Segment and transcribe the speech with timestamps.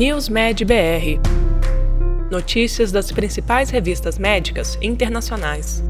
[0.00, 1.20] NewsMed BR
[2.30, 5.84] Notícias das principais revistas médicas internacionais.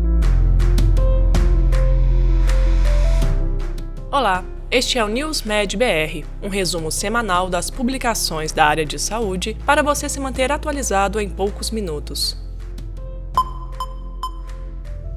[4.10, 9.56] Olá, este é o NewsMed BR, um resumo semanal das publicações da área de saúde
[9.64, 12.36] para você se manter atualizado em poucos minutos.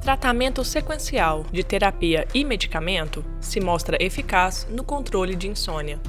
[0.03, 5.99] Tratamento sequencial de terapia e medicamento se mostra eficaz no controle de insônia.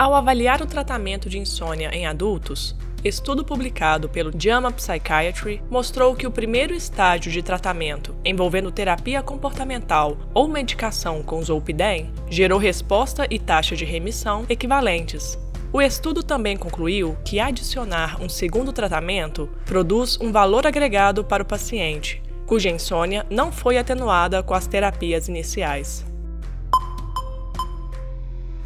[0.00, 6.26] Ao avaliar o tratamento de insônia em adultos, estudo publicado pelo JAMA Psychiatry mostrou que
[6.26, 13.38] o primeiro estágio de tratamento, envolvendo terapia comportamental ou medicação com zolpidem, gerou resposta e
[13.38, 15.38] taxa de remissão equivalentes.
[15.70, 21.46] O estudo também concluiu que adicionar um segundo tratamento produz um valor agregado para o
[21.46, 26.09] paciente, cuja insônia não foi atenuada com as terapias iniciais.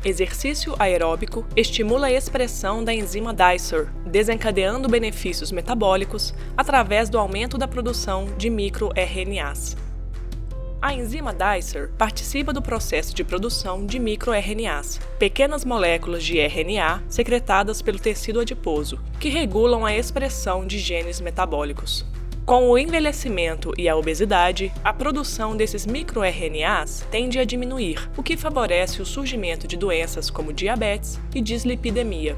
[0.04, 7.66] Exercício aeróbico estimula a expressão da enzima DICER, desencadeando benefícios metabólicos através do aumento da
[7.66, 9.78] produção de microRNAs.
[10.82, 17.80] A enzima DICER participa do processo de produção de microRNAs, pequenas moléculas de RNA secretadas
[17.80, 22.04] pelo tecido adiposo, que regulam a expressão de genes metabólicos.
[22.44, 28.36] Com o envelhecimento e a obesidade, a produção desses microRNAs tende a diminuir, o que
[28.36, 32.36] favorece o surgimento de doenças como diabetes e dislipidemia.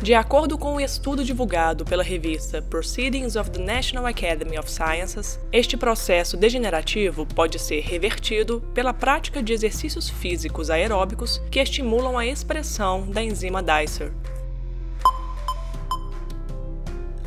[0.00, 4.70] De acordo com o um estudo divulgado pela revista Proceedings of the National Academy of
[4.70, 12.16] Sciences, este processo degenerativo pode ser revertido pela prática de exercícios físicos aeróbicos que estimulam
[12.16, 14.12] a expressão da enzima DICER,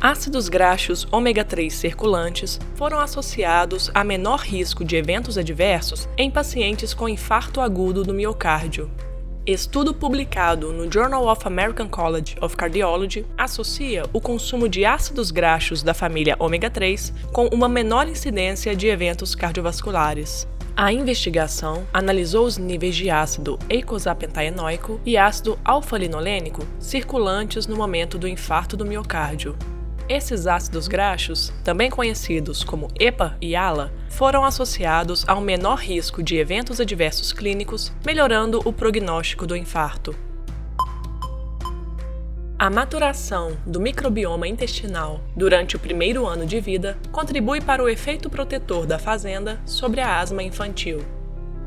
[0.08, 6.94] Ácidos graxos ômega 3 circulantes foram associados a menor risco de eventos adversos em pacientes
[6.94, 8.88] com infarto agudo do miocárdio.
[9.44, 15.82] Estudo publicado no Journal of American College of Cardiology associa o consumo de ácidos graxos
[15.82, 20.46] da família ômega 3 com uma menor incidência de eventos cardiovasculares.
[20.76, 28.28] A investigação analisou os níveis de ácido eicosapentaenoico e ácido alfa-linolênico circulantes no momento do
[28.28, 29.56] infarto do miocárdio.
[30.08, 36.22] Esses ácidos graxos, também conhecidos como EPA e ALA, foram associados a um menor risco
[36.22, 40.14] de eventos adversos clínicos, melhorando o prognóstico do infarto.
[42.56, 48.30] A maturação do microbioma intestinal durante o primeiro ano de vida contribui para o efeito
[48.30, 51.00] protetor da fazenda sobre a asma infantil.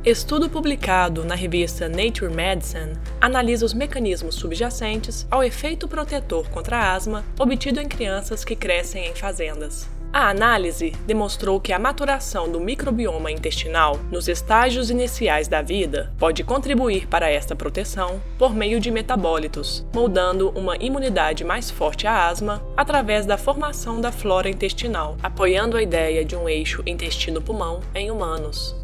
[0.05, 6.93] Estudo publicado na revista Nature Medicine analisa os mecanismos subjacentes ao efeito protetor contra a
[6.93, 9.89] asma obtido em crianças que crescem em fazendas.
[10.13, 16.45] A análise demonstrou que a maturação do microbioma intestinal nos estágios iniciais da vida pode
[16.45, 22.63] contribuir para esta proteção por meio de metabólitos, moldando uma imunidade mais forte à asma
[22.77, 28.79] através da formação da flora intestinal, apoiando a ideia de um eixo intestino-pulmão em humanos.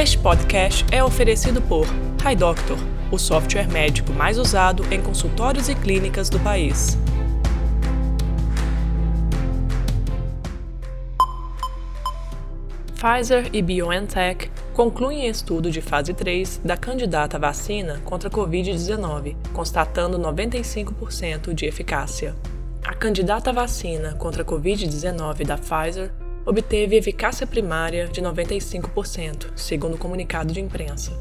[0.00, 1.86] Este podcast é oferecido por
[2.26, 2.78] HiDoctor,
[3.12, 6.96] o software médico mais usado em consultórios e clínicas do país.
[12.94, 20.18] Pfizer e BioNTech concluem estudo de fase 3 da candidata vacina contra a Covid-19, constatando
[20.18, 22.34] 95% de eficácia.
[22.82, 26.10] A candidata vacina contra a Covid-19 da Pfizer
[26.44, 31.12] obteve eficácia primária de 95%, segundo o comunicado de imprensa.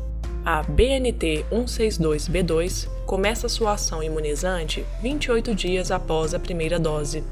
[0.45, 7.23] A BNT 162b2 começa sua ação imunizante 28 dias após a primeira dose.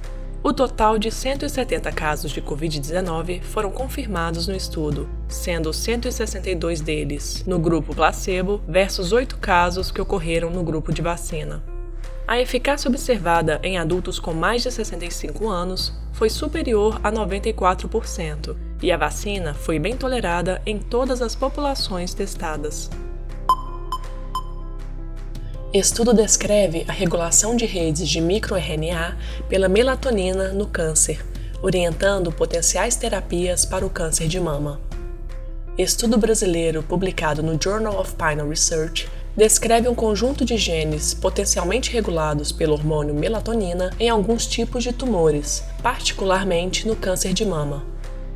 [0.44, 7.58] O total de 170 casos de Covid-19 foram confirmados no estudo, sendo 162 deles no
[7.58, 11.64] grupo placebo versus 8 casos que ocorreram no grupo de vacina.
[12.28, 18.92] A eficácia observada em adultos com mais de 65 anos foi superior a 94%, e
[18.92, 22.90] a vacina foi bem tolerada em todas as populações testadas.
[25.74, 31.26] Estudo descreve a regulação de redes de microRNA pela melatonina no câncer,
[31.62, 34.82] orientando potenciais terapias para o câncer de mama.
[35.78, 39.08] Estudo brasileiro publicado no Journal of Pinal Research
[39.38, 45.64] descreve um conjunto de genes potencialmente regulados pelo hormônio melatonina em alguns tipos de tumores,
[45.84, 47.86] particularmente no câncer de mama.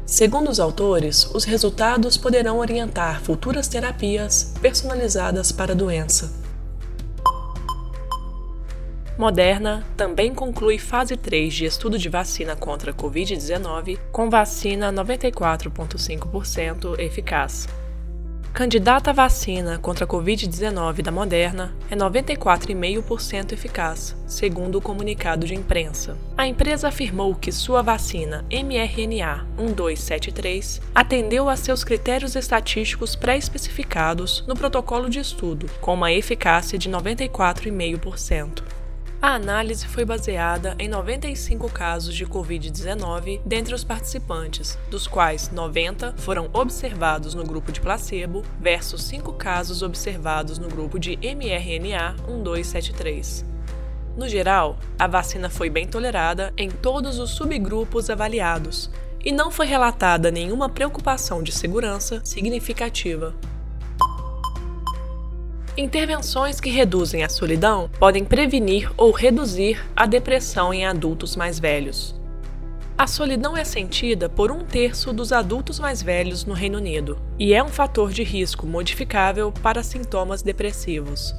[0.05, 6.39] Segundo os autores, os resultados poderão orientar futuras terapias personalizadas para a doença.
[9.17, 16.99] Moderna também conclui fase 3 de estudo de vacina contra a Covid-19 com vacina 94,5%
[16.99, 17.67] eficaz.
[18.53, 25.55] Candidata à vacina contra a Covid-19 da Moderna é 94,5% eficaz, segundo o comunicado de
[25.55, 26.17] imprensa.
[26.37, 34.53] A empresa afirmou que sua vacina mRNA 1273 atendeu a seus critérios estatísticos pré-especificados no
[34.53, 38.63] protocolo de estudo, com uma eficácia de 94,5%.
[39.21, 46.15] A análise foi baseada em 95 casos de Covid-19 dentre os participantes, dos quais 90
[46.17, 53.45] foram observados no grupo de placebo, versus 5 casos observados no grupo de mRNA 1273.
[54.17, 58.89] No geral, a vacina foi bem tolerada em todos os subgrupos avaliados
[59.23, 63.35] e não foi relatada nenhuma preocupação de segurança significativa.
[65.81, 72.13] Intervenções que reduzem a solidão podem prevenir ou reduzir a depressão em adultos mais velhos.
[72.95, 77.51] A solidão é sentida por um terço dos adultos mais velhos no Reino Unido e
[77.51, 81.33] é um fator de risco modificável para sintomas depressivos.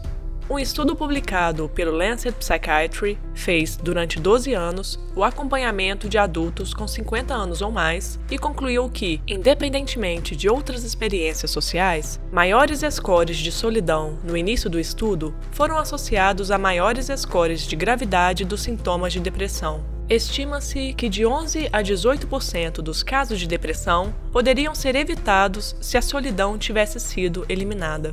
[0.51, 6.87] Um estudo publicado pelo Lancet Psychiatry fez, durante 12 anos, o acompanhamento de adultos com
[6.87, 13.53] 50 anos ou mais e concluiu que, independentemente de outras experiências sociais, maiores scores de
[13.53, 19.21] solidão no início do estudo foram associados a maiores scores de gravidade dos sintomas de
[19.21, 19.85] depressão.
[20.09, 26.03] Estima-se que de 11 a 18% dos casos de depressão poderiam ser evitados se a
[26.03, 28.13] solidão tivesse sido eliminada.